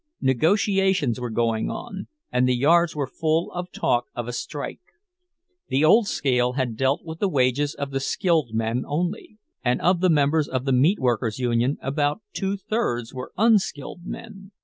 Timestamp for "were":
1.19-1.29, 2.95-3.05, 13.13-13.31